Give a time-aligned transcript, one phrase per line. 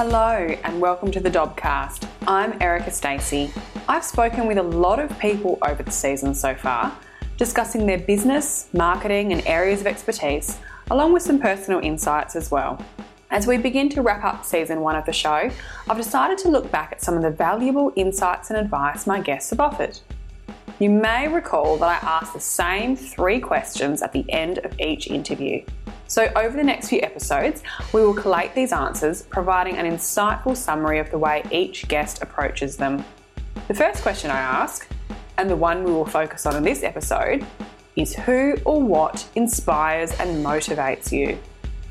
[0.00, 2.06] Hello and welcome to the Dobcast.
[2.28, 3.52] I'm Erica Stacey.
[3.88, 6.96] I've spoken with a lot of people over the season so far,
[7.36, 10.60] discussing their business, marketing, and areas of expertise,
[10.92, 12.80] along with some personal insights as well.
[13.32, 15.50] As we begin to wrap up season one of the show,
[15.88, 19.50] I've decided to look back at some of the valuable insights and advice my guests
[19.50, 19.98] have offered.
[20.78, 25.08] You may recall that I asked the same three questions at the end of each
[25.08, 25.64] interview.
[26.10, 27.62] So, over the next few episodes,
[27.92, 32.78] we will collate these answers, providing an insightful summary of the way each guest approaches
[32.78, 33.04] them.
[33.68, 34.88] The first question I ask,
[35.36, 37.46] and the one we will focus on in this episode,
[37.94, 41.38] is who or what inspires and motivates you?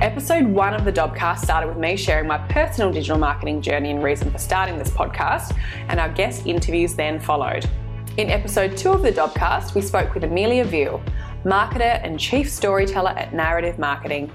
[0.03, 4.05] Episode one of the Dobcast started with me sharing my personal digital marketing journey and
[4.05, 5.57] reason for starting this podcast,
[5.89, 7.69] and our guest interviews then followed.
[8.17, 11.03] In episode two of the Dobcast, we spoke with Amelia Veal,
[11.45, 14.33] marketer and chief storyteller at Narrative Marketing.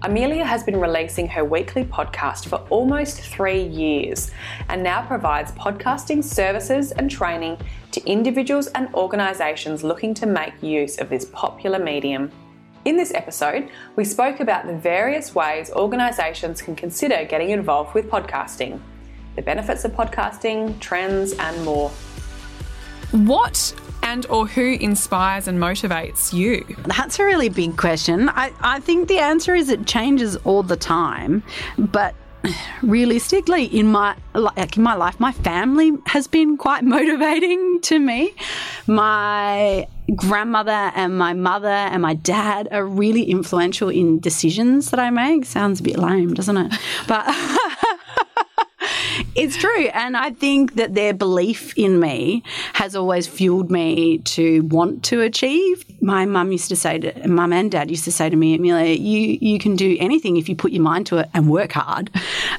[0.00, 4.30] Amelia has been releasing her weekly podcast for almost three years
[4.70, 7.58] and now provides podcasting services and training
[7.90, 12.30] to individuals and organisations looking to make use of this popular medium.
[12.86, 18.08] In this episode, we spoke about the various ways organisations can consider getting involved with
[18.08, 18.80] podcasting,
[19.36, 21.90] the benefits of podcasting, trends, and more.
[23.12, 26.64] What and or who inspires and motivates you?
[26.96, 28.28] That's a really big question.
[28.30, 31.42] I, I think the answer is it changes all the time,
[31.78, 32.14] but
[32.82, 38.34] realistically in my like in my life my family has been quite motivating to me
[38.88, 39.86] my
[40.16, 45.44] grandmother and my mother and my dad are really influential in decisions that i make
[45.44, 46.72] sounds a bit lame doesn't it
[47.06, 47.24] but
[49.34, 49.86] it's true.
[49.86, 52.42] And I think that their belief in me
[52.74, 55.84] has always fueled me to want to achieve.
[56.02, 58.94] My mum used to say to mum and dad used to say to me, Amelia,
[58.94, 62.10] you you can do anything if you put your mind to it and work hard.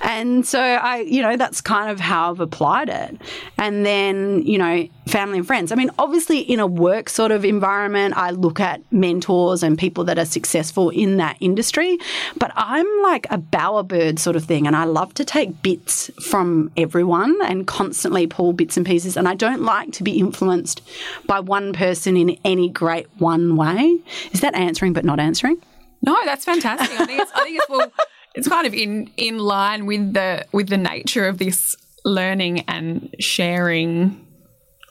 [0.01, 3.22] And so I, you know, that's kind of how I've applied it.
[3.57, 5.71] And then, you know, family and friends.
[5.71, 10.03] I mean, obviously in a work sort of environment, I look at mentors and people
[10.05, 11.97] that are successful in that industry,
[12.37, 16.71] but I'm like a bowerbird sort of thing and I love to take bits from
[16.77, 19.17] everyone and constantly pull bits and pieces.
[19.17, 20.81] And I don't like to be influenced
[21.25, 23.99] by one person in any great one way.
[24.31, 25.57] Is that answering but not answering?
[26.01, 26.99] No, that's fantastic.
[26.99, 27.91] I think it's, I think it's well,
[28.35, 33.15] it's kind of in in line with the with the nature of this learning and
[33.19, 34.22] sharing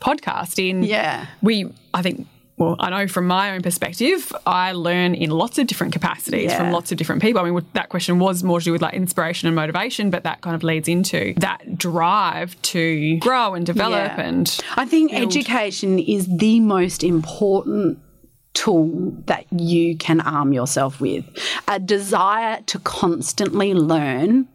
[0.02, 0.58] podcast.
[0.58, 2.26] In yeah, we I think
[2.62, 6.58] well, I know from my own perspective, I learn in lots of different capacities yeah.
[6.58, 7.40] from lots of different people.
[7.42, 10.42] I mean, that question was more to do with like inspiration and motivation, but that
[10.42, 14.16] kind of leads into that drive to grow and develop.
[14.16, 14.20] Yeah.
[14.20, 15.22] And I think build.
[15.24, 17.98] education is the most important
[18.54, 21.24] tool that you can arm yourself with.
[21.68, 24.46] A desire to constantly learn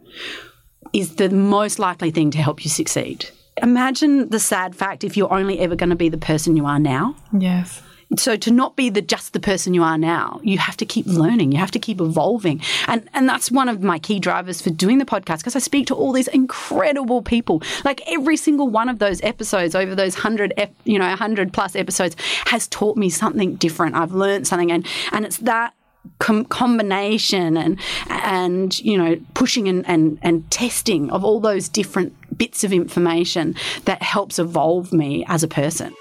[0.92, 3.28] is the most likely thing to help you succeed.
[3.62, 6.78] Imagine the sad fact if you're only ever going to be the person you are
[6.78, 7.16] now.
[7.32, 7.82] Yes.
[8.16, 11.04] So to not be the just the person you are now, you have to keep
[11.04, 11.52] learning.
[11.52, 14.96] You have to keep evolving, and and that's one of my key drivers for doing
[14.96, 17.62] the podcast because I speak to all these incredible people.
[17.84, 20.54] Like every single one of those episodes over those hundred,
[20.84, 22.16] you know, hundred plus episodes
[22.46, 23.94] has taught me something different.
[23.94, 25.74] I've learned something, and and it's that
[26.18, 27.78] com- combination and
[28.08, 33.54] and you know pushing and, and and testing of all those different bits of information
[33.84, 35.94] that helps evolve me as a person.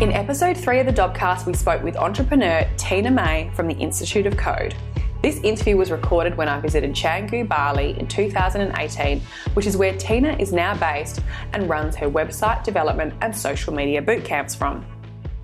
[0.00, 4.26] In episode three of the Dobcast, we spoke with entrepreneur Tina May from the Institute
[4.26, 4.74] of Code.
[5.22, 9.22] This interview was recorded when I visited Canggu, Bali in 2018,
[9.54, 11.22] which is where Tina is now based
[11.54, 14.84] and runs her website development and social media bootcamps from.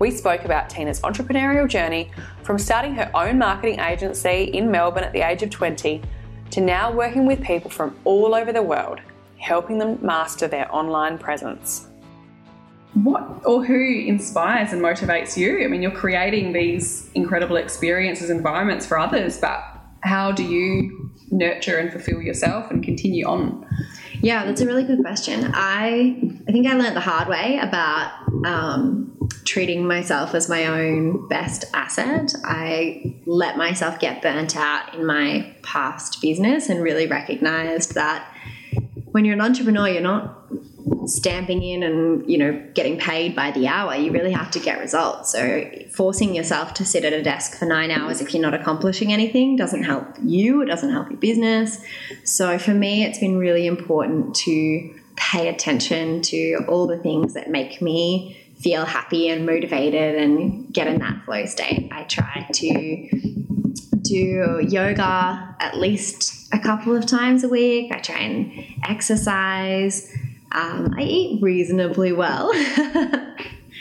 [0.01, 2.09] We spoke about Tina's entrepreneurial journey
[2.41, 6.01] from starting her own marketing agency in Melbourne at the age of 20
[6.49, 8.99] to now working with people from all over the world,
[9.37, 11.87] helping them master their online presence
[12.93, 15.63] what or who inspires and motivates you?
[15.63, 19.70] I mean, you're creating these incredible experiences, environments for others, but
[20.03, 23.65] how do you nurture and fulfill yourself and continue on?
[24.21, 25.51] Yeah, that's a really good question.
[25.53, 26.17] I
[26.47, 28.11] I think I learned the hard way about
[28.45, 32.33] um, treating myself as my own best asset.
[32.43, 38.27] I let myself get burnt out in my past business and really recognized that
[39.11, 40.47] when you're an entrepreneur, you're not
[41.05, 44.79] stamping in and you know getting paid by the hour you really have to get
[44.79, 45.31] results.
[45.31, 49.11] So forcing yourself to sit at a desk for nine hours if you're not accomplishing
[49.11, 51.83] anything doesn't help you it doesn't help your business.
[52.23, 57.49] So for me it's been really important to pay attention to all the things that
[57.49, 61.89] make me feel happy and motivated and get in that flow state.
[61.91, 63.09] I try to
[64.03, 67.91] do yoga at least a couple of times a week.
[67.91, 68.51] I try and
[68.87, 70.11] exercise
[70.51, 72.51] um, I eat reasonably well.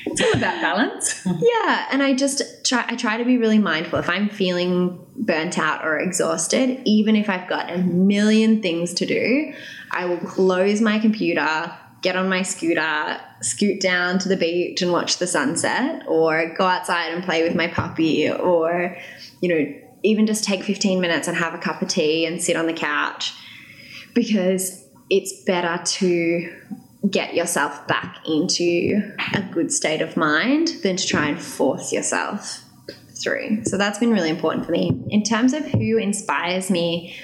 [0.07, 1.27] it's all about balance.
[1.41, 2.85] yeah, and I just try.
[2.87, 3.99] I try to be really mindful.
[3.99, 9.07] If I'm feeling burnt out or exhausted, even if I've got a million things to
[9.07, 9.53] do,
[9.91, 11.73] I will close my computer,
[12.03, 16.65] get on my scooter, scoot down to the beach and watch the sunset, or go
[16.65, 18.97] outside and play with my puppy, or
[19.41, 22.57] you know, even just take 15 minutes and have a cup of tea and sit
[22.57, 23.35] on the couch
[24.15, 24.80] because
[25.11, 26.57] it's better to
[27.11, 32.65] get yourself back into a good state of mind than to try and force yourself
[33.21, 33.65] through.
[33.65, 35.03] So that's been really important for me.
[35.09, 37.17] In terms of who inspires me,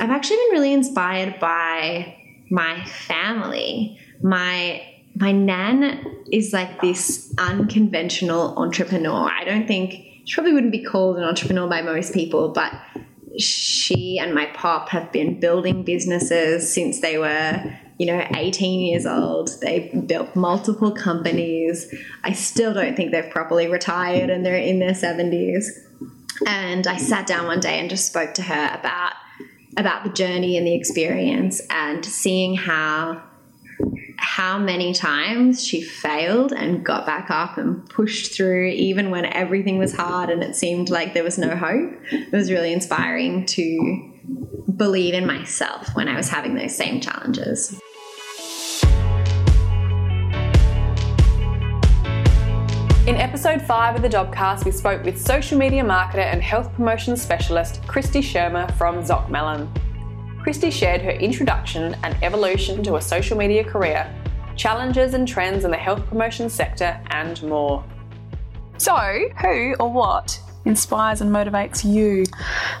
[0.00, 2.16] I've actually been really inspired by
[2.50, 3.98] my family.
[4.22, 4.82] My
[5.16, 9.30] my nan is like this unconventional entrepreneur.
[9.30, 12.72] I don't think she probably wouldn't be called an entrepreneur by most people, but
[13.38, 17.62] she and my pop have been building businesses since they were
[17.98, 19.50] you know 18 years old.
[19.60, 21.92] They've built multiple companies.
[22.22, 25.66] I still don't think they've properly retired and they're in their 70s
[26.46, 29.12] and i sat down one day and just spoke to her about
[29.76, 33.22] about the journey and the experience and seeing how
[34.24, 39.76] how many times she failed and got back up and pushed through, even when everything
[39.78, 41.92] was hard and it seemed like there was no hope.
[42.10, 44.12] It was really inspiring to
[44.76, 47.78] believe in myself when I was having those same challenges.
[53.06, 57.14] In episode 5 of the Dobcast, we spoke with social media marketer and health promotion
[57.18, 59.28] specialist Christy Shermer from Zoc
[60.44, 64.14] Christy shared her introduction and evolution to a social media career,
[64.56, 67.82] challenges and trends in the health promotion sector, and more.
[68.76, 68.94] So,
[69.40, 72.26] who or what inspires and motivates you?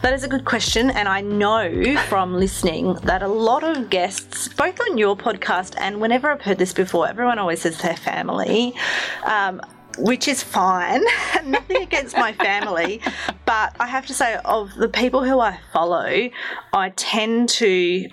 [0.02, 4.46] That is a good question, and I know from listening that a lot of guests,
[4.48, 8.74] both on your podcast and whenever I've heard this before, everyone always says their family.
[9.24, 9.62] Um,
[9.98, 11.02] which is fine.
[11.44, 13.00] Nothing against my family,
[13.44, 16.30] but I have to say, of the people who I follow,
[16.72, 18.08] I tend to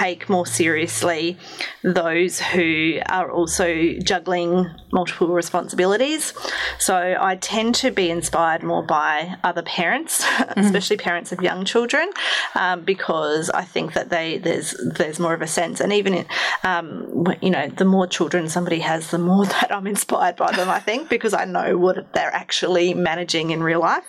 [0.00, 1.36] take more seriously
[1.82, 6.32] those who are also juggling multiple responsibilities.
[6.78, 10.60] So I tend to be inspired more by other parents, mm-hmm.
[10.64, 12.10] especially parents of young children,
[12.54, 16.26] um, because I think that they there's there's more of a sense, and even in,
[16.64, 20.68] um, you know the more children somebody has, the more that I'm inspired by them.
[20.68, 24.04] I think because I know what they're actually managing in real life.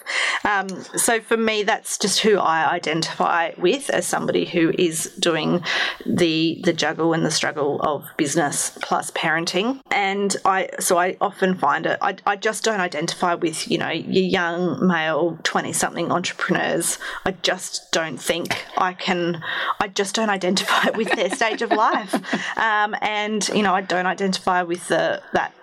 [0.45, 5.63] Um, so for me, that's just who I identify with as somebody who is doing
[6.05, 11.55] the the juggle and the struggle of business plus parenting, and I so I often
[11.55, 16.11] find it, I, I just don't identify with, you know, your young male 20 something
[16.11, 16.97] entrepreneurs.
[17.25, 19.43] I just don't think I can,
[19.79, 22.13] I just don't identify with their stage of life.
[22.57, 25.53] Um, and, you know, I don't identify with the, that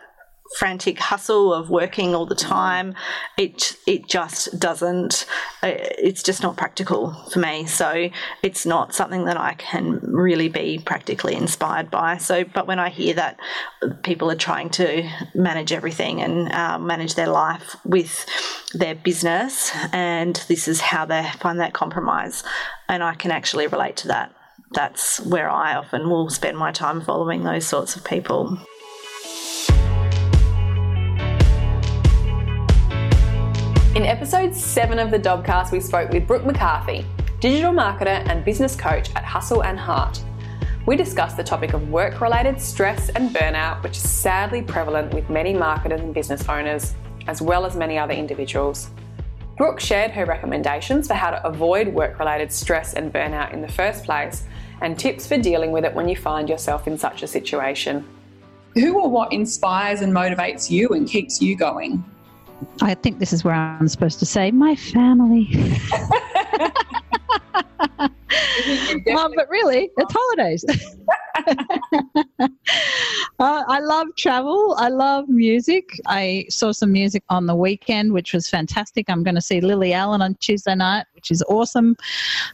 [0.56, 2.94] frantic hustle of working all the time,
[3.36, 5.26] it it just doesn't.
[5.62, 7.66] uh, It's just not practical for me.
[7.66, 8.08] So
[8.42, 12.16] it's not something that I can really be practically inspired by.
[12.16, 13.38] So, but when I hear that
[14.02, 18.24] people are trying to manage everything and uh, manage their life with
[18.74, 22.42] their business, and this is how they find that compromise,
[22.88, 24.34] and I can actually relate to that.
[24.72, 28.58] That's where I often will spend my time following those sorts of people.
[34.08, 37.04] Episode 7 of the Dobcast, we spoke with Brooke McCarthy,
[37.40, 40.22] digital marketer and business coach at Hustle and Heart.
[40.86, 45.28] We discussed the topic of work related stress and burnout, which is sadly prevalent with
[45.28, 46.94] many marketers and business owners,
[47.26, 48.88] as well as many other individuals.
[49.58, 53.68] Brooke shared her recommendations for how to avoid work related stress and burnout in the
[53.68, 54.44] first place
[54.80, 58.08] and tips for dealing with it when you find yourself in such a situation.
[58.72, 62.02] Who or what inspires and motivates you and keeps you going?
[62.82, 65.48] I think this is where I'm supposed to say my family.
[69.16, 70.64] Um, but really, it's holidays.
[73.38, 74.74] uh, I love travel.
[74.78, 75.98] I love music.
[76.06, 79.08] I saw some music on the weekend, which was fantastic.
[79.08, 81.96] I'm going to see Lily Allen on Tuesday night, which is awesome.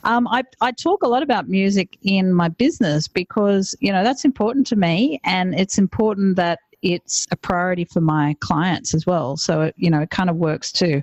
[0.04, 4.24] Um, I, I talk a lot about music in my business because, you know, that's
[4.24, 5.20] important to me.
[5.24, 9.36] And it's important that it's a priority for my clients as well.
[9.36, 11.02] So, it, you know, it kind of works to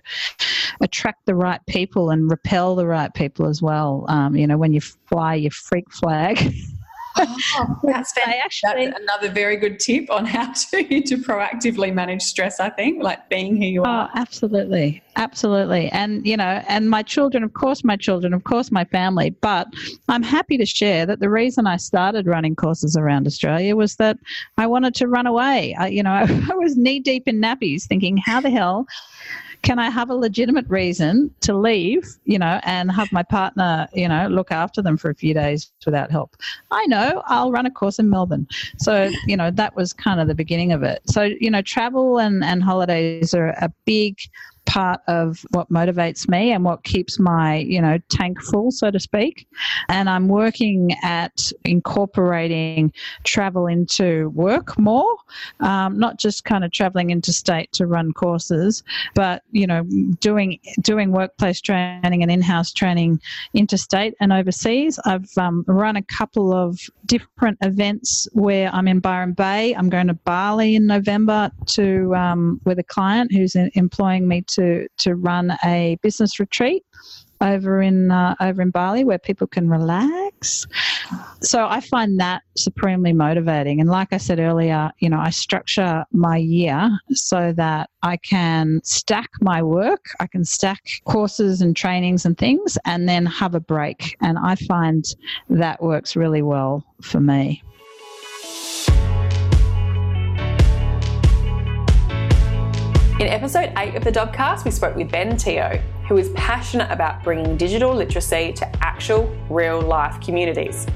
[0.79, 4.05] attract the right people and repel the right people as well.
[4.07, 6.53] Um, you know, when you fly your freak flag.
[7.17, 12.59] Oh, that's, actually- that's another very good tip on how to, to proactively manage stress,
[12.59, 14.09] I think, like being who you Oh, are.
[14.15, 15.01] absolutely.
[15.17, 15.89] Absolutely.
[15.89, 19.31] And, you know, and my children, of course, my children, of course, my family.
[19.41, 19.67] But
[20.07, 24.17] I'm happy to share that the reason I started running courses around Australia was that
[24.57, 25.75] I wanted to run away.
[25.77, 28.85] I, you know, I was knee deep in nappies thinking, how the hell
[29.61, 34.07] can I have a legitimate reason to leave, you know, and have my partner, you
[34.07, 36.35] know, look after them for a few days without help?
[36.71, 38.47] I know I'll run a course in Melbourne.
[38.77, 41.01] So, you know, that was kind of the beginning of it.
[41.05, 44.17] So, you know, travel and, and holidays are a big
[44.71, 49.01] part of what motivates me and what keeps my, you know, tank full, so to
[49.01, 49.45] speak.
[49.89, 52.93] And I'm working at incorporating
[53.25, 55.13] travel into work more,
[55.59, 58.81] um, not just kind of traveling interstate to run courses,
[59.13, 59.83] but you know,
[60.21, 63.19] doing doing workplace training and in-house training
[63.53, 64.97] interstate and overseas.
[65.03, 69.75] I've um, run a couple of different events where I'm in Byron Bay.
[69.75, 74.43] I'm going to Bali in November to um, with a client who's in, employing me
[74.53, 74.60] to
[74.97, 76.83] to run a business retreat
[77.41, 80.67] over in uh, over in Bali where people can relax.
[81.41, 83.81] So I find that supremely motivating.
[83.81, 88.79] And like I said earlier, you know, I structure my year so that I can
[88.83, 93.59] stack my work, I can stack courses and trainings and things, and then have a
[93.59, 94.15] break.
[94.21, 95.03] And I find
[95.49, 97.63] that works really well for me.
[103.21, 107.23] In episode 8 of the Dobcast, we spoke with Ben Teo, who is passionate about
[107.23, 110.87] bringing digital literacy to actual, real life communities.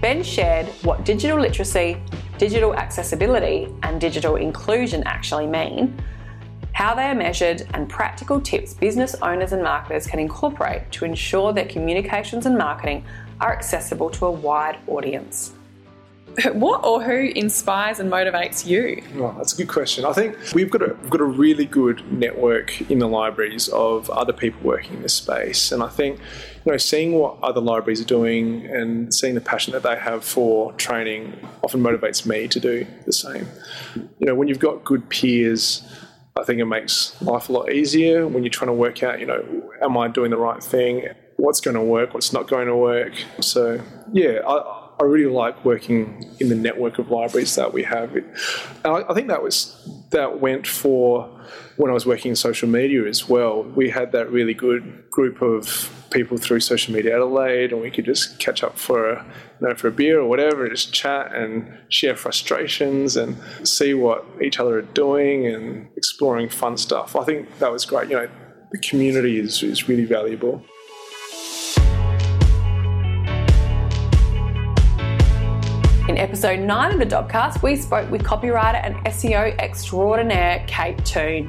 [0.00, 2.02] Ben shared what digital literacy,
[2.36, 5.96] digital accessibility, and digital inclusion actually mean,
[6.72, 11.52] how they are measured, and practical tips business owners and marketers can incorporate to ensure
[11.52, 13.04] that communications and marketing
[13.40, 15.55] are accessible to a wide audience.
[16.52, 19.02] What or who inspires and motivates you?
[19.14, 20.04] Well, that's a good question.
[20.04, 24.10] I think we've got a we've got a really good network in the libraries of
[24.10, 26.18] other people working in this space, and I think
[26.64, 30.24] you know seeing what other libraries are doing and seeing the passion that they have
[30.24, 33.46] for training often motivates me to do the same.
[33.94, 35.82] You know, when you've got good peers.
[36.38, 39.24] I think it makes life a lot easier when you're trying to work out, you
[39.24, 39.42] know,
[39.80, 41.08] am I doing the right thing?
[41.38, 42.12] What's going to work?
[42.12, 43.14] What's not going to work?
[43.40, 43.80] So,
[44.12, 48.16] yeah, I, I really like working in the network of libraries that we have.
[48.84, 51.28] I, I think that was that went for
[51.76, 53.62] when I was working in social media as well.
[53.62, 58.06] We had that really good group of people through social media Adelaide, and we could
[58.06, 59.24] just catch up for a,
[59.60, 63.92] you know for a beer or whatever, and just chat and share frustrations and see
[63.92, 67.16] what each other are doing and exploring fun stuff.
[67.16, 68.08] I think that was great.
[68.08, 68.28] You know,
[68.72, 70.64] the community is is really valuable.
[76.16, 81.48] In episode 9 of the Dobcast, we spoke with copywriter and SEO extraordinaire Kate Toon.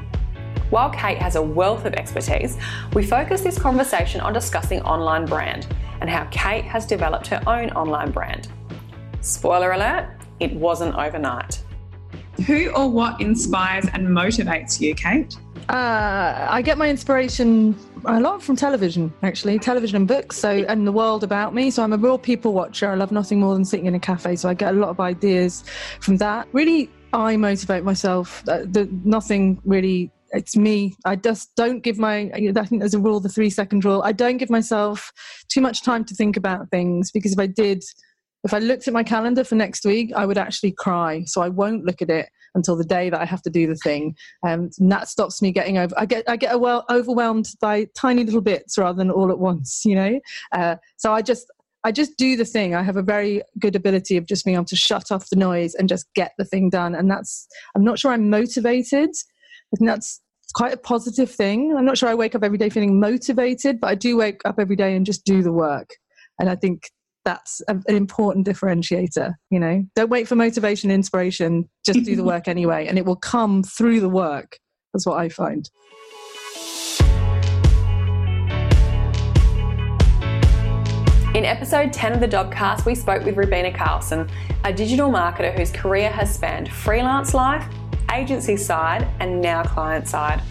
[0.72, 2.58] While Kate has a wealth of expertise,
[2.92, 7.70] we focus this conversation on discussing online brand and how Kate has developed her own
[7.70, 8.50] online brand.
[9.22, 10.10] Spoiler alert,
[10.42, 11.64] it wasn't overnight.
[12.46, 15.38] Who or what inspires and motivates you, Kate?
[15.70, 20.88] Uh, I get my inspiration a lot from television, actually, television and books, so and
[20.88, 21.72] the world about me.
[21.72, 22.90] So I'm a real people watcher.
[22.90, 24.38] I love nothing more than sitting in a cafe.
[24.38, 25.66] So I get a lot of ideas
[26.00, 26.48] from that.
[26.54, 28.48] Really, I motivate myself.
[28.48, 30.12] Uh, the, nothing really.
[30.32, 30.94] It's me.
[31.06, 32.32] I just don't give my.
[32.34, 34.02] I think there's a rule, the three second rule.
[34.04, 35.12] I don't give myself
[35.50, 37.84] too much time to think about things because if I did,
[38.44, 41.24] if I looked at my calendar for next week, I would actually cry.
[41.26, 43.76] So I won't look at it until the day that I have to do the
[43.76, 44.16] thing.
[44.46, 45.94] Um, and that stops me getting over.
[45.98, 49.84] I get I get well overwhelmed by tiny little bits rather than all at once.
[49.86, 50.20] You know.
[50.52, 51.52] Uh, so I just
[51.84, 52.76] I just do the thing.
[52.76, 55.76] I have a very good ability of just being able to shut off the noise
[55.76, 56.96] and just get the thing done.
[56.96, 59.10] And that's I'm not sure I'm motivated.
[59.74, 60.22] I think that's
[60.54, 61.76] quite a positive thing.
[61.78, 64.56] I'm not sure I wake up every day feeling motivated, but I do wake up
[64.60, 65.92] every day and just do the work.
[66.40, 66.90] And I think
[67.28, 69.84] that's a, an important differentiator you know?
[69.98, 71.70] Don't wait for motivation inspiration.
[71.86, 74.58] Just do the work anyway and it will come through the work
[74.94, 75.70] that's what i find.
[81.36, 84.28] In episode 10 of the Dobcast, we spoke with Rubina Carlson,
[84.64, 87.68] a digital marketer whose career has spanned freelance life,
[88.12, 90.42] agency side, and now client side.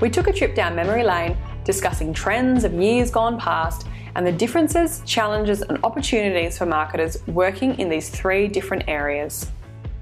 [0.00, 4.32] We took a trip down memory lane, discussing trends of years gone past and the
[4.32, 9.50] differences, challenges, and opportunities for marketers working in these three different areas.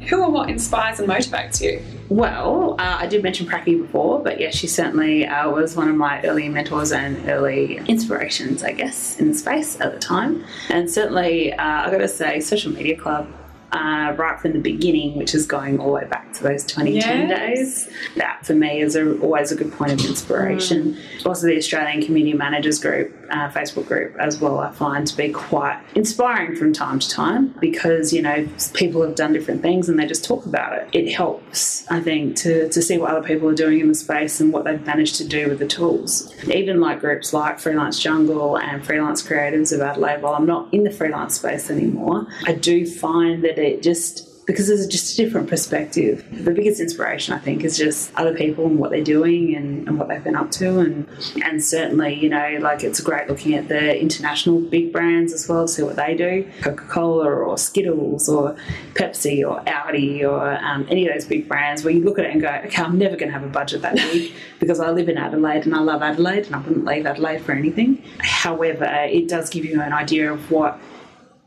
[0.08, 1.82] Who or what inspires and motivates you?
[2.08, 5.94] Well, uh, I did mention Pracky before, but yeah, she certainly uh, was one of
[5.94, 10.44] my early mentors and early inspirations, I guess, in the space at the time.
[10.70, 13.28] And certainly, uh, I got to say, Social Media Club
[13.72, 17.28] uh, right from the beginning, which is going all the way back to those 2010
[17.28, 17.38] yes.
[17.38, 17.94] days.
[18.16, 20.94] That for me is a, always a good point of inspiration.
[20.94, 21.26] Mm.
[21.26, 25.30] Also, the Australian Community Managers Group, uh, Facebook group as well, I find to be
[25.30, 29.98] quite inspiring from time to time because, you know, people have done different things and
[29.98, 30.88] they just talk about it.
[30.92, 34.40] It helps, I think, to, to see what other people are doing in the space
[34.40, 36.32] and what they've managed to do with the tools.
[36.48, 40.82] Even like groups like Freelance Jungle and Freelance Creatives of Adelaide, while I'm not in
[40.82, 45.48] the freelance space anymore, I do find that it just because there's just a different
[45.48, 46.24] perspective.
[46.32, 49.98] The biggest inspiration, I think, is just other people and what they're doing and, and
[49.98, 50.80] what they've been up to.
[50.80, 51.08] And,
[51.44, 55.68] and certainly, you know, like it's great looking at the international big brands as well
[55.68, 58.56] see what they do Coca Cola or Skittles or
[58.94, 62.32] Pepsi or Audi or um, any of those big brands where you look at it
[62.32, 65.08] and go, okay, I'm never going to have a budget that big because I live
[65.08, 68.02] in Adelaide and I love Adelaide and I wouldn't leave Adelaide for anything.
[68.18, 70.80] However, it does give you an idea of what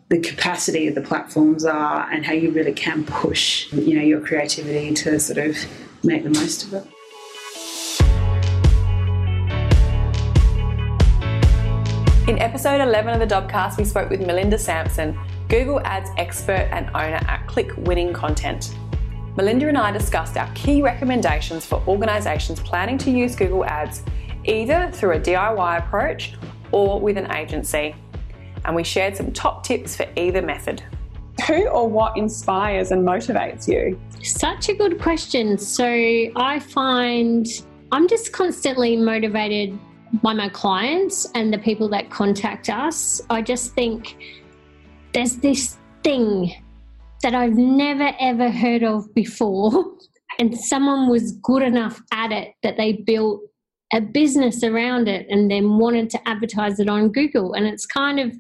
[0.10, 4.20] the capacity of the platforms are and how you really can push you know your
[4.20, 5.58] creativity to sort of
[6.04, 6.88] make the most of it.
[12.28, 15.18] In episode 11 of the Dobcast, we spoke with Melinda Sampson,
[15.50, 18.76] Google Ads expert and owner at Click Winning Content.
[19.36, 24.04] Melinda and I discussed our key recommendations for organisations planning to use Google Ads,
[24.46, 26.34] either through a DIY approach
[26.72, 27.94] or with an agency
[28.66, 30.84] and we shared some top tips for either method.
[31.48, 34.00] Who or what inspires and motivates you?
[34.22, 35.58] Such a good question.
[35.58, 37.48] So I find
[37.92, 39.78] I'm just constantly motivated
[40.22, 43.22] by my clients and the people that contact us.
[43.30, 44.16] I just think
[45.14, 46.54] there's this thing
[47.22, 49.94] that I've never ever heard of before,
[50.40, 53.42] and someone was good enough at it that they built
[53.94, 57.54] a business around it and then wanted to advertise it on Google.
[57.54, 58.36] And it's kind of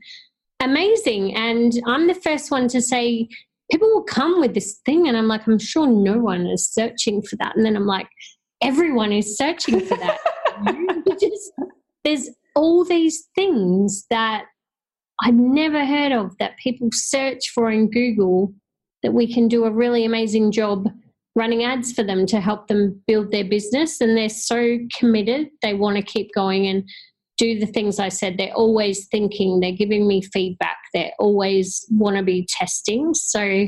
[0.60, 1.36] amazing.
[1.36, 3.30] And I'm the first one to say,
[3.72, 5.08] people will come with this thing.
[5.08, 7.56] And I'm like, I'm sure no one is searching for that.
[7.56, 8.08] And then I'm like,
[8.62, 10.18] everyone is searching for that.
[11.20, 11.52] just,
[12.04, 14.46] there's all these things that
[15.22, 18.54] I've never heard of that people search for in Google
[19.04, 20.90] that we can do a really amazing job
[21.36, 25.74] running ads for them to help them build their business and they're so committed they
[25.74, 26.88] want to keep going and
[27.38, 28.38] do the things i said.
[28.38, 33.14] They're always thinking they're giving me feedback they always want to be testing.
[33.16, 33.66] So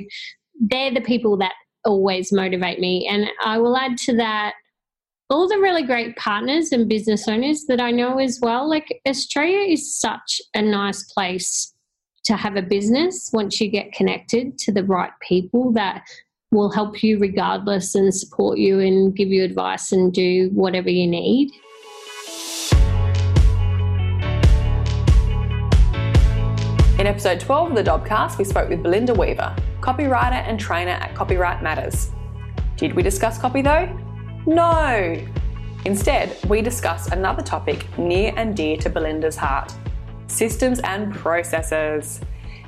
[0.60, 4.54] they're the people that always motivate me and i will add to that
[5.30, 8.70] all the really great partners and business owners that i know as well.
[8.70, 11.74] Like australia is such a nice place
[12.26, 16.04] to have a business once you get connected to the right people that
[16.56, 21.06] will help you regardless and support you and give you advice and do whatever you
[21.06, 21.52] need.
[26.98, 31.14] In episode 12 of the Dobcast, we spoke with Belinda Weaver, copywriter and trainer at
[31.14, 32.10] Copywrite Matters.
[32.78, 33.86] Did we discuss copy though?
[34.48, 35.22] No!
[35.84, 39.74] Instead, we discussed another topic near and dear to Belinda's heart
[40.28, 42.22] systems and processes.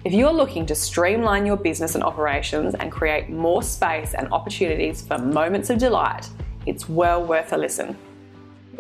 [0.08, 5.02] If you're looking to streamline your business and operations and create more space and opportunities
[5.02, 6.30] for moments of delight,
[6.66, 7.94] it's well worth a listen.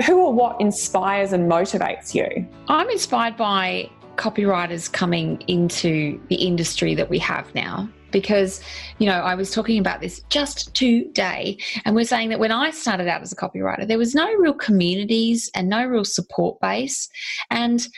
[0.05, 2.47] Who or what inspires and motivates you?
[2.69, 8.61] I'm inspired by copywriters coming into the industry that we have now because
[8.99, 12.71] you know i was talking about this just today and we're saying that when i
[12.71, 17.09] started out as a copywriter there was no real communities and no real support base
[17.51, 17.89] and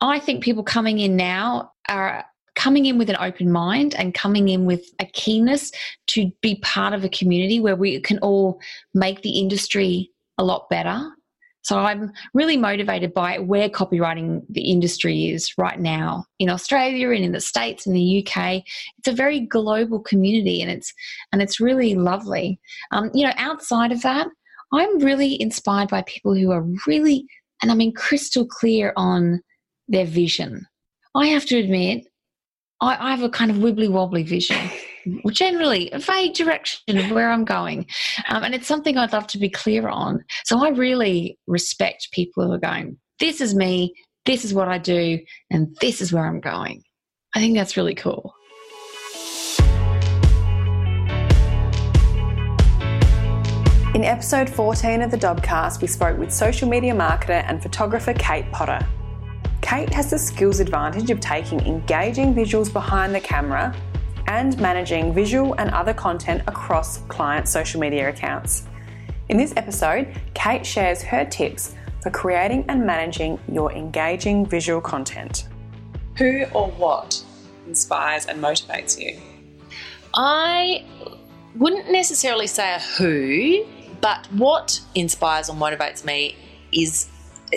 [0.00, 2.24] i think people coming in now are
[2.56, 5.72] coming in with an open mind and coming in with a keenness
[6.06, 8.60] to be part of a community where we can all
[8.92, 11.10] make the industry a lot better
[11.62, 17.24] so I'm really motivated by where copywriting the industry is right now in Australia and
[17.24, 18.62] in the States and the UK.
[18.98, 20.92] It's a very global community and it's
[21.32, 22.58] and it's really lovely.
[22.92, 24.28] Um, you know, outside of that,
[24.72, 27.26] I'm really inspired by people who are really
[27.62, 29.42] and I mean crystal clear on
[29.90, 30.66] their vision.
[31.14, 32.06] I have to admit,
[32.80, 34.70] I, I have a kind of wibbly wobbly vision
[35.30, 37.86] generally a vague direction of where I'm going.
[38.28, 40.24] Um, and it's something I'd love to be clear on.
[40.44, 43.94] So I really respect people who are going, this is me,
[44.26, 45.18] this is what I do,
[45.50, 46.82] and this is where I'm going.
[47.34, 48.34] I think that's really cool.
[53.94, 58.50] In episode 14 of the Dobcast, we spoke with social media marketer and photographer Kate
[58.52, 58.86] Potter.
[59.60, 63.74] Kate has the skills advantage of taking engaging visuals behind the camera
[64.26, 68.66] and managing visual and other content across client social media accounts.
[69.28, 75.48] In this episode, Kate shares her tips for creating and managing your engaging visual content.
[76.16, 77.22] Who or what
[77.66, 79.20] inspires and motivates you?
[80.14, 80.84] I
[81.54, 83.64] wouldn't necessarily say a who,
[84.00, 86.36] but what inspires or motivates me
[86.72, 87.08] is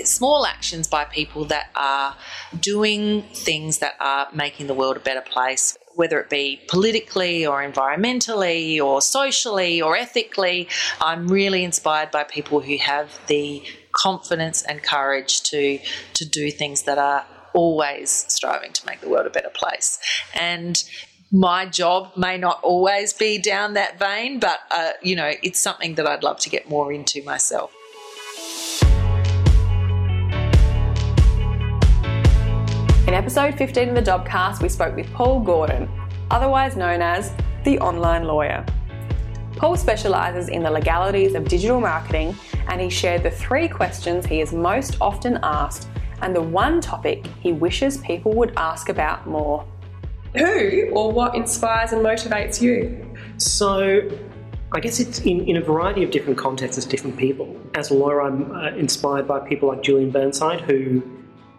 [0.03, 2.15] small actions by people that are
[2.59, 7.61] doing things that are making the world a better place whether it be politically or
[7.61, 10.67] environmentally or socially or ethically.
[10.99, 15.79] I'm really inspired by people who have the confidence and courage to
[16.13, 19.99] to do things that are always striving to make the world a better place.
[20.33, 20.83] And
[21.31, 25.95] my job may not always be down that vein, but uh, you know, it's something
[25.95, 27.71] that I'd love to get more into myself.
[33.05, 35.89] In episode 15 of the Dobcast, we spoke with Paul Gordon,
[36.31, 37.33] otherwise known as
[37.65, 38.65] the online lawyer.
[39.57, 42.33] Paul specialises in the legalities of digital marketing
[42.69, 45.89] and he shared the three questions he is most often asked
[46.21, 49.67] and the one topic he wishes people would ask about more.
[50.37, 53.13] Who or what inspires and motivates you?
[53.35, 54.09] So,
[54.71, 57.53] I guess it's in, in a variety of different contexts as different people.
[57.75, 61.03] As a lawyer, I'm uh, inspired by people like Julian Burnside, who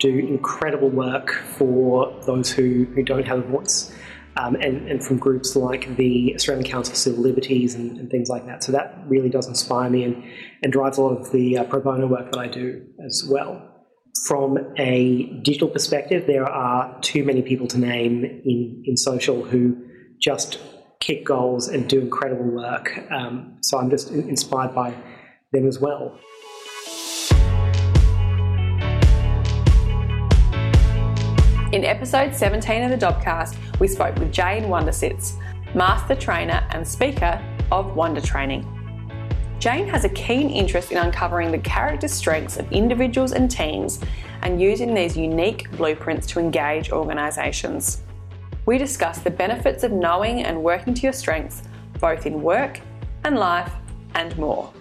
[0.05, 3.93] do incredible work for those who, who don't have a voice.
[4.37, 8.29] Um, and, and, from groups like the Australian Council for Civil Liberties and, and, things
[8.29, 8.65] like that.
[8.65, 10.25] So that really does inspire me and,
[10.61, 13.63] and drives a lot of the uh, pro bono work that I do as well.
[14.27, 19.77] From a digital perspective, there are too many people to name in, in social who
[20.21, 20.59] just
[20.99, 22.91] kick goals and do incredible work.
[23.13, 24.95] Um, so I'm just inspired by
[25.53, 26.19] them as well.
[31.75, 35.33] In episode 17 of the Dobcast, we spoke with Jane Wundersitz,
[35.75, 38.65] master trainer and speaker of Wonder Training.
[39.59, 43.99] Jane has a keen interest in uncovering the character strengths of individuals and teams
[44.43, 48.03] and using these unique blueprints to engage organisations.
[48.67, 51.65] We discuss the benefits of knowing and working to your strengths,
[51.99, 52.81] both in work
[53.25, 53.73] and life,
[54.15, 54.73] and more.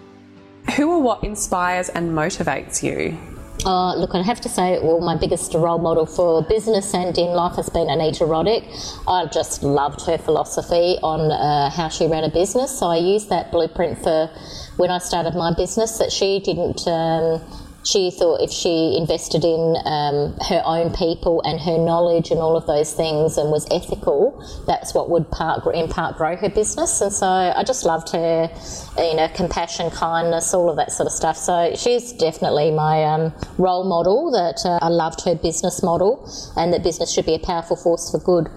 [0.76, 3.18] Who or what inspires and motivates you?
[3.64, 7.28] Uh, look, I have to say, well, my biggest role model for business and in
[7.28, 8.64] life has been Anita Roddick.
[9.08, 12.78] I just loved her philosophy on uh, how she ran a business.
[12.78, 14.30] So I used that blueprint for
[14.76, 16.86] when I started my business that she didn't.
[16.86, 17.40] Um,
[17.84, 22.56] she thought if she invested in um, her own people and her knowledge and all
[22.56, 27.00] of those things and was ethical, that's what would part, in part grow her business.
[27.00, 28.50] And so I just loved her,
[28.96, 31.36] you know, compassion, kindness, all of that sort of stuff.
[31.36, 36.72] So she's definitely my um, role model that uh, I loved her business model and
[36.72, 38.48] that business should be a powerful force for good.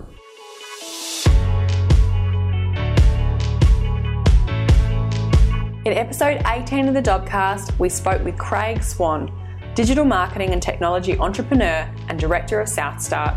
[5.88, 9.32] In episode 18 of the Dobcast, we spoke with Craig Swan,
[9.74, 13.36] digital marketing and technology entrepreneur and director of Southstart.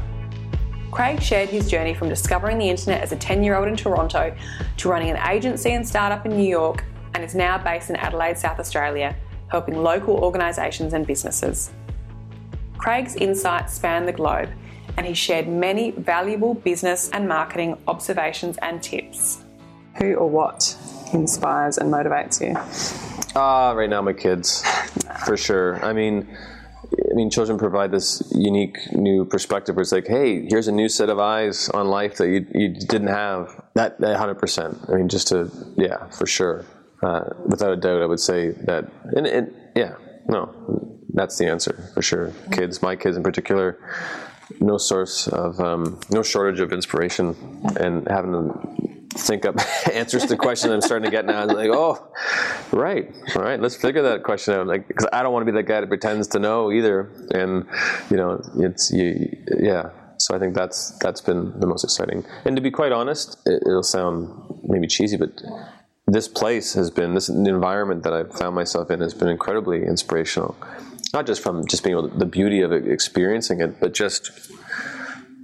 [0.91, 4.37] Craig shared his journey from discovering the internet as a 10 year old in Toronto
[4.79, 6.83] to running an agency and startup in New York
[7.15, 9.15] and is now based in Adelaide, South Australia,
[9.47, 11.71] helping local organisations and businesses.
[12.79, 14.49] Craig's insights span the globe,
[14.97, 19.45] and he shared many valuable business and marketing observations and tips.
[19.99, 20.77] Who or what
[21.13, 22.55] inspires and motivates you?
[23.37, 24.63] Ah, right now my kids,
[25.25, 25.85] for sure.
[25.85, 26.29] I mean,
[26.93, 30.89] I mean, children provide this unique new perspective where it's like, hey, here's a new
[30.89, 33.63] set of eyes on life that you, you didn't have.
[33.75, 34.91] That, that 100%.
[34.91, 36.65] I mean, just to, yeah, for sure.
[37.03, 39.95] Uh, without a doubt, I would say that, and, and yeah,
[40.29, 42.33] no, that's the answer for sure.
[42.53, 43.79] Kids, my kids in particular,
[44.61, 47.37] no source of, um, no shortage of inspiration
[47.79, 49.57] and having to think up
[49.93, 51.43] answers to questions I'm starting to get now.
[51.43, 52.13] I'm like, oh,
[52.73, 54.67] right, all right, let's figure that question out.
[54.67, 57.11] Like, because I don't want to be that guy that pretends to know either.
[57.33, 57.67] And
[58.11, 59.91] you know, it's you, yeah.
[60.19, 62.25] So I think that's that's been the most exciting.
[62.45, 65.43] And to be quite honest, it, it'll sound maybe cheesy, but
[66.07, 70.57] this place has been this environment that I've found myself in has been incredibly inspirational.
[71.13, 74.51] Not just from just being able to, the beauty of experiencing it, but just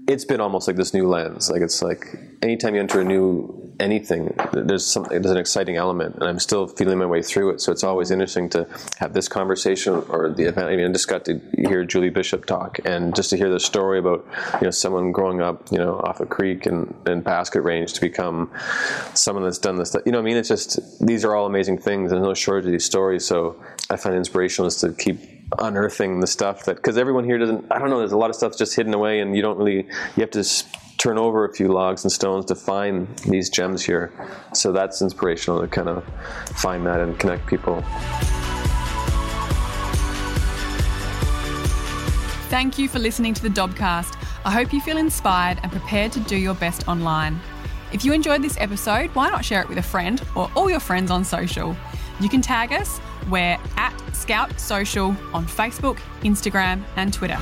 [0.08, 1.50] it's been almost like this new lens.
[1.50, 6.16] Like it's like anytime you enter a new anything, there's something, there's an exciting element,
[6.16, 7.60] and I'm still feeling my way through it.
[7.60, 8.66] So it's always interesting to
[8.98, 10.68] have this conversation or the event.
[10.68, 13.60] I mean, I just got to hear Julie Bishop talk, and just to hear the
[13.60, 17.90] story about you know someone growing up, you know, off a creek and, Basket Range
[17.92, 18.50] to become
[19.14, 19.96] someone that's done this.
[20.04, 22.10] You know, I mean, it's just these are all amazing things.
[22.10, 23.24] There's no shortage of these stories.
[23.24, 23.60] So
[23.90, 25.18] I find it inspirational is to keep
[25.58, 28.34] unearthing the stuff that because everyone here doesn't i don't know there's a lot of
[28.34, 30.42] stuff just hidden away and you don't really you have to
[30.98, 34.12] turn over a few logs and stones to find these gems here
[34.52, 36.04] so that's inspirational to kind of
[36.56, 37.82] find that and connect people
[42.48, 44.16] Thank you for listening to the Dobcast.
[44.44, 47.40] I hope you feel inspired and prepared to do your best online.
[47.92, 50.78] If you enjoyed this episode, why not share it with a friend or all your
[50.78, 51.76] friends on social?
[52.20, 57.38] You can tag us we're at Scout Social on Facebook, Instagram, and Twitter.